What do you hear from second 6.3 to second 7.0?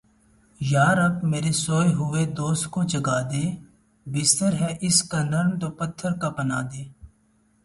بنا دے